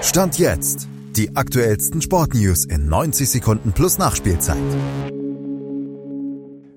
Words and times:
Stand 0.00 0.38
jetzt. 0.38 0.88
Die 1.16 1.34
aktuellsten 1.34 2.00
Sportnews 2.00 2.64
in 2.64 2.88
90 2.88 3.28
Sekunden 3.28 3.72
plus 3.72 3.98
Nachspielzeit. 3.98 4.56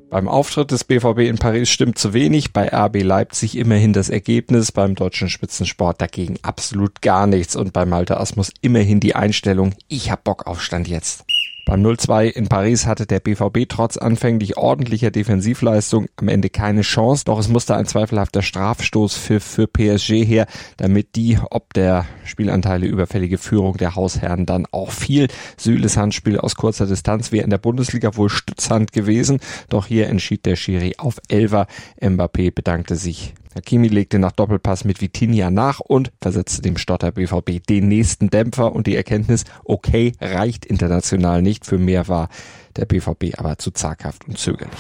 Beim 0.10 0.28
Auftritt 0.28 0.72
des 0.72 0.84
BVB 0.84 1.20
in 1.30 1.38
Paris 1.38 1.70
stimmt 1.70 2.00
zu 2.00 2.14
wenig, 2.14 2.52
bei 2.52 2.68
RB 2.68 3.04
Leipzig 3.04 3.58
immerhin 3.58 3.94
das 3.94 4.10
Ergebnis, 4.10 4.72
beim 4.72 4.96
deutschen 4.96 5.30
Spitzensport 5.30 6.02
dagegen 6.02 6.38
absolut 6.42 7.02
gar 7.02 7.28
nichts 7.28 7.56
und 7.56 7.74
bei 7.74 7.86
Malte 7.86 8.20
Asmus 8.20 8.52
immerhin 8.62 9.00
die 9.00 9.16
Einstellung, 9.16 9.76
ich 9.88 10.12
hab 10.12 10.24
Bock 10.24 10.48
auf 10.48 10.62
Stand 10.62 10.88
jetzt. 10.88 11.24
Beim 11.66 11.86
0-2 11.86 12.26
in 12.26 12.48
Paris 12.48 12.88
hatte 12.88 13.06
der 13.06 13.20
BVB 13.20 13.70
trotz 13.70 13.98
anfänglich 13.98 14.58
ordentlicher 14.58 15.12
Defensivleistung 15.12 16.08
am 16.16 16.28
Ende 16.28 16.50
keine 16.50 16.82
Chance, 16.82 17.26
doch 17.26 17.40
es 17.40 17.48
musste 17.48 17.76
ein 17.76 17.86
zweifelhafter 17.86 18.42
Strafstoß 18.42 19.16
für, 19.16 19.40
für 19.40 19.68
PSG 19.68 20.26
her, 20.26 20.48
damit 20.78 21.16
die, 21.16 21.38
ob 21.50 21.74
der 21.74 22.06
Spielanteile 22.26 22.88
überfällige 22.88 23.38
Führung 23.38 23.78
der 23.78 23.96
Hausherren 23.96 24.46
dann 24.46 24.66
auch 24.72 24.92
fiel. 24.92 25.28
Süles 25.58 25.98
Handspiel 25.98 26.40
aus 26.40 26.56
kurzer 26.56 26.88
Distanz 26.88 27.32
wäre 27.32 27.44
in 27.44 27.52
der 27.52 27.58
Bundesliga 27.58 28.16
wohl 28.16 28.30
Stützhand 28.30 28.92
gewesen, 28.92 29.40
doch 29.70 29.86
hier 29.86 30.08
entschied 30.08 30.46
der 30.46 30.56
Schiri 30.56 30.96
auf 30.98 31.20
Elver. 31.30 31.68
Mbappé 32.02 32.54
bedankte 32.54 32.96
sich 32.96 33.34
Hakimi 33.56 33.88
legte 33.88 34.20
nach 34.20 34.32
Doppelpass 34.32 34.86
mit 34.86 35.02
Vitinha 35.02 35.50
nach 35.50 35.80
und 35.80 36.12
versetzte 36.22 36.62
dem 36.62 36.78
Stotter 36.78 37.12
BVB 37.12 37.66
den 37.68 37.88
nächsten 37.88 38.30
Dämpfer 38.30 38.74
und 38.74 38.88
die 38.88 38.96
Erkenntnis, 38.96 39.44
okay, 39.64 40.14
reicht 40.22 40.66
international 40.66 41.42
nicht, 41.42 41.66
für 41.66 41.78
mehr 41.78 42.08
war 42.08 42.30
der 42.78 42.86
BVB 42.86 43.38
aber 43.38 43.58
zu 43.58 43.72
zaghaft 43.72 44.28
und 44.28 44.38
zögerlich. 44.38 44.80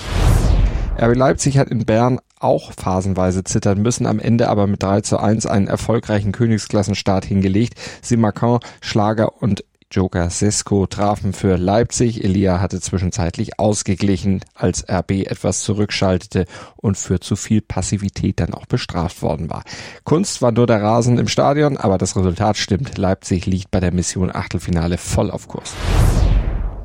RB 1.02 1.16
Leipzig 1.16 1.58
hat 1.58 1.70
in 1.70 1.86
Bern 1.86 2.20
auch 2.40 2.72
phasenweise 2.74 3.44
zittern 3.44 3.82
müssen, 3.82 4.06
am 4.06 4.20
Ende 4.20 4.50
aber 4.50 4.68
mit 4.68 4.84
3 4.84 5.02
zu 5.02 5.20
1 5.20 5.46
einen 5.46 5.68
erfolgreichen 5.68 6.32
Königsklassenstart 6.32 7.26
hingelegt. 7.26 7.76
Simacan, 8.02 8.60
Schlager 8.82 9.42
und 9.42 9.64
Joker 9.92 10.30
Sesko 10.30 10.88
trafen 10.88 11.34
für 11.34 11.58
Leipzig. 11.58 12.24
Elia 12.24 12.62
hatte 12.62 12.80
zwischenzeitlich 12.80 13.60
ausgeglichen, 13.60 14.42
als 14.56 14.88
RB 14.90 15.12
etwas 15.28 15.62
zurückschaltete 15.64 16.46
und 16.78 16.98
für 16.98 17.20
zu 17.20 17.36
viel 17.36 17.62
Passivität 17.62 18.40
dann 18.40 18.54
auch 18.54 18.66
bestraft 18.66 19.22
worden 19.22 19.50
war. 19.50 19.64
Kunst 20.06 20.42
war 20.42 20.54
nur 20.54 20.66
der 20.66 20.82
Rasen 20.82 21.20
im 21.20 21.28
Stadion, 21.28 21.76
aber 21.78 21.98
das 21.98 22.16
Resultat 22.16 22.58
stimmt. 22.58 22.98
Leipzig 22.98 23.46
liegt 23.46 23.70
bei 23.70 23.82
der 23.82 23.94
Mission 23.94 24.34
Achtelfinale 24.34 24.98
voll 24.98 25.30
auf 25.30 25.48
Kurs. 25.48 25.74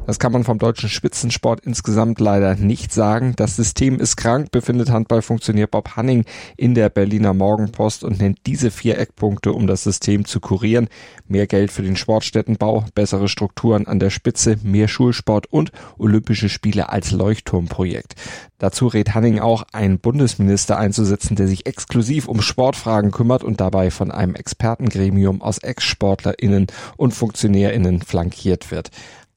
Das 0.07 0.21
kann 0.21 0.31
man 0.31 0.45
vom 0.45 0.59
deutschen 0.59 0.89
Spitzensport 0.89 1.67
insgesamt 1.67 2.21
leider 2.21 2.55
nicht 2.55 2.93
sagen. 2.93 3.35
Das 3.35 3.57
System 3.57 3.99
ist 3.99 4.15
krank, 4.15 4.53
befindet 4.53 4.91
Handballfunktionär 4.91 5.67
Bob 5.67 5.97
Hanning 5.97 6.25
in 6.57 6.77
der 6.77 6.91
Berliner 6.91 7.35
Morgenpost 7.35 8.05
und 8.05 8.21
nennt 8.21 8.39
diese 8.47 8.71
vier 8.71 8.99
Eckpunkte, 8.99 9.53
um 9.53 9.67
das 9.67 9.83
System 9.83 10.25
zu 10.25 10.39
kurieren. 10.39 10.87
Mehr 11.27 11.49
Geld 11.49 11.73
für 11.73 11.83
den 11.83 11.97
Sportstättenbau, 11.97 12.84
bessere 12.95 13.27
Strukturen 13.27 13.89
an 13.89 13.99
der 13.99 14.11
Spitze, 14.11 14.59
mehr 14.62 14.87
Schulsport 14.87 15.53
und 15.53 15.73
Olympische 15.99 16.49
Spiele 16.49 16.89
als 16.89 17.11
Leuchtturmprojekt. 17.11 18.15
Dazu 18.59 18.87
rät 18.87 19.12
Hanning 19.12 19.41
auch, 19.41 19.65
einen 19.73 19.99
Bundesminister 19.99 20.79
einzusetzen, 20.79 21.34
der 21.34 21.49
sich 21.49 21.67
exklusiv 21.67 22.29
um 22.29 22.43
Sportfragen 22.43 23.11
kümmert 23.11 23.43
und 23.43 23.61
dabei 23.61 23.91
von 23.91 24.12
einem 24.12 24.37
Expertengremium 24.37 25.43
aus 25.43 25.59
Ex-SportlerInnen 25.59 26.69
und 26.97 27.12
FunktionärInnen 27.12 28.03
flankiert 28.03 28.71
wird. 28.71 28.93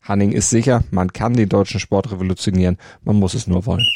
Hanning 0.10 0.32
ist 0.32 0.50
sicher, 0.50 0.84
man 0.90 1.14
kann 1.14 1.36
den 1.36 1.50
deutschen 1.50 1.80
Sport 1.80 2.12
revolutionieren, 2.12 2.78
man 3.04 3.16
muss 3.16 3.36
es 3.36 3.46
nur 3.46 3.68
wollen. 3.68 3.88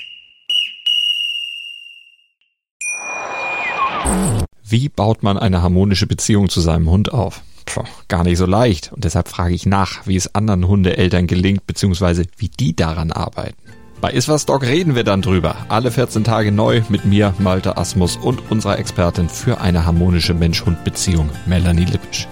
Wie 4.64 4.90
baut 4.90 5.24
man 5.24 5.40
eine 5.40 5.64
harmonische 5.64 6.06
Beziehung 6.06 6.50
zu 6.50 6.62
seinem 6.62 6.90
Hund 6.90 7.12
auf? 7.12 7.42
Puh, 7.66 7.84
gar 8.10 8.24
nicht 8.24 8.38
so 8.38 8.46
leicht. 8.46 8.92
Und 8.94 9.04
deshalb 9.06 9.28
frage 9.28 9.56
ich 9.56 9.66
nach, 9.66 10.06
wie 10.06 10.16
es 10.16 10.36
anderen 10.36 10.68
Hundeeltern 10.68 11.26
gelingt, 11.26 11.66
beziehungsweise 11.66 12.26
wie 12.38 12.50
die 12.50 12.76
daran 12.76 13.12
arbeiten. 13.12 13.58
Bei 14.00 14.12
Iswas 14.12 14.46
Dog 14.46 14.64
reden 14.64 14.96
wir 14.96 15.04
dann 15.04 15.22
drüber. 15.24 15.56
Alle 15.70 15.90
14 15.90 16.24
Tage 16.24 16.52
neu 16.52 16.82
mit 16.90 17.06
mir, 17.06 17.34
Malte 17.40 17.78
Asmus 17.78 18.18
und 18.18 18.52
unserer 18.52 18.78
Expertin 18.78 19.30
für 19.30 19.62
eine 19.62 19.86
harmonische 19.86 20.36
Mensch-Hund-Beziehung, 20.36 21.30
Melanie 21.48 21.86
Lippisch. 21.86 22.28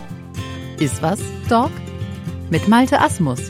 Iswas 0.80 1.20
Dog? 1.50 1.72
Mit 2.50 2.68
Malte 2.68 3.00
Asmus 3.00 3.50